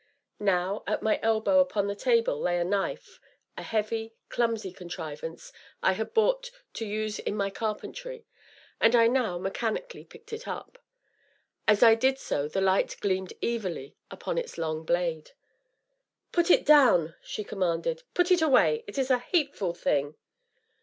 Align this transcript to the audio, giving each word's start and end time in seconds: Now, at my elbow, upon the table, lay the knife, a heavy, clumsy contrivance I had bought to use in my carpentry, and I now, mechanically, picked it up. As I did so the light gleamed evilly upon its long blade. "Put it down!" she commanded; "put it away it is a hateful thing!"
Now, 0.39 0.83
at 0.87 1.03
my 1.03 1.19
elbow, 1.21 1.59
upon 1.59 1.85
the 1.85 1.93
table, 1.93 2.39
lay 2.41 2.57
the 2.57 2.63
knife, 2.65 3.19
a 3.55 3.61
heavy, 3.61 4.15
clumsy 4.29 4.73
contrivance 4.73 5.53
I 5.83 5.91
had 5.93 6.15
bought 6.15 6.49
to 6.73 6.87
use 6.87 7.19
in 7.19 7.35
my 7.35 7.51
carpentry, 7.51 8.25
and 8.79 8.95
I 8.95 9.05
now, 9.05 9.37
mechanically, 9.37 10.03
picked 10.03 10.33
it 10.33 10.47
up. 10.47 10.79
As 11.67 11.83
I 11.83 11.93
did 11.93 12.17
so 12.17 12.47
the 12.47 12.61
light 12.61 12.95
gleamed 12.99 13.33
evilly 13.43 13.95
upon 14.09 14.39
its 14.39 14.57
long 14.57 14.85
blade. 14.85 15.33
"Put 16.31 16.49
it 16.49 16.65
down!" 16.65 17.13
she 17.21 17.43
commanded; 17.43 18.01
"put 18.15 18.31
it 18.31 18.41
away 18.41 18.83
it 18.87 18.97
is 18.97 19.11
a 19.11 19.19
hateful 19.19 19.75
thing!" 19.75 20.15